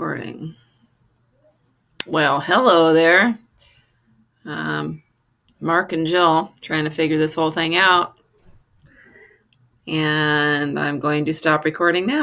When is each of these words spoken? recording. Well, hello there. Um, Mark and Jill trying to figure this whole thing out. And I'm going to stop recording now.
recording. 0.00 0.56
Well, 2.06 2.40
hello 2.40 2.94
there. 2.94 3.38
Um, 4.46 5.02
Mark 5.60 5.92
and 5.92 6.06
Jill 6.06 6.54
trying 6.62 6.84
to 6.84 6.90
figure 6.90 7.18
this 7.18 7.34
whole 7.34 7.50
thing 7.50 7.76
out. 7.76 8.14
And 9.86 10.80
I'm 10.80 11.00
going 11.00 11.26
to 11.26 11.34
stop 11.34 11.66
recording 11.66 12.06
now. 12.06 12.18